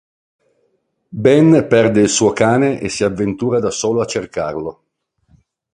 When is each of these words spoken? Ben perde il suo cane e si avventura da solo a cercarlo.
Ben 1.25 1.67
perde 1.69 2.01
il 2.01 2.09
suo 2.09 2.31
cane 2.33 2.79
e 2.79 2.89
si 2.89 3.03
avventura 3.03 3.59
da 3.59 3.69
solo 3.69 4.01
a 4.01 4.07
cercarlo. 4.07 4.83